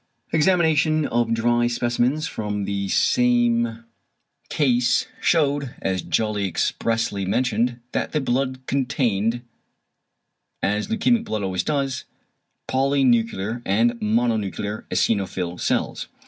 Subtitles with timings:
[0.33, 3.83] Examination of dry specimens from the same
[4.49, 9.43] case shewed, as Jolly expressly mentioned, that the blood contained,
[10.63, 12.05] as leukæmic blood always does,
[12.67, 16.07] polynuclear and mononuclear eosinophil cells.